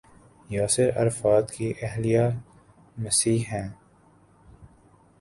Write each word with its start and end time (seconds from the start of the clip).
Yasir 0.49 0.89
Arafat 0.97 1.51
کی 1.51 1.73
اہلیہ 1.81 2.21
مسیحی 2.97 3.43
ہیں۔ 3.51 3.67